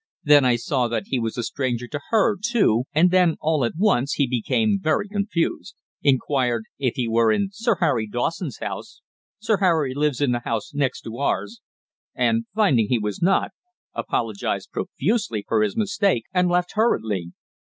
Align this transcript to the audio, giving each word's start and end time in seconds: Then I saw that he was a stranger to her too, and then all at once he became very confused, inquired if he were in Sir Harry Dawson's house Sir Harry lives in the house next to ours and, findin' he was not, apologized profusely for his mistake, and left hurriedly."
Then 0.23 0.43
I 0.45 0.55
saw 0.55 0.87
that 0.87 1.03
he 1.05 1.19
was 1.19 1.37
a 1.37 1.43
stranger 1.43 1.87
to 1.89 1.99
her 2.09 2.35
too, 2.35 2.85
and 2.91 3.11
then 3.11 3.37
all 3.39 3.63
at 3.63 3.73
once 3.77 4.13
he 4.13 4.25
became 4.25 4.79
very 4.81 5.07
confused, 5.07 5.75
inquired 6.01 6.63
if 6.79 6.95
he 6.95 7.07
were 7.07 7.31
in 7.31 7.49
Sir 7.53 7.75
Harry 7.79 8.07
Dawson's 8.07 8.57
house 8.57 9.01
Sir 9.37 9.57
Harry 9.57 9.93
lives 9.93 10.19
in 10.19 10.31
the 10.31 10.39
house 10.43 10.73
next 10.73 11.01
to 11.01 11.17
ours 11.19 11.61
and, 12.15 12.45
findin' 12.55 12.87
he 12.87 12.97
was 12.97 13.21
not, 13.21 13.51
apologized 13.93 14.71
profusely 14.71 15.45
for 15.47 15.61
his 15.61 15.77
mistake, 15.77 16.23
and 16.33 16.49
left 16.49 16.71
hurriedly." 16.73 17.33